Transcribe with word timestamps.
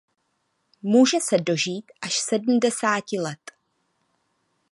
Může 0.81 1.17
se 1.21 1.37
dožít 1.37 1.91
až 2.01 2.19
sedmdesáti 2.19 3.19
let. 3.19 3.51